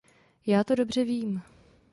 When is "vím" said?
1.05-1.41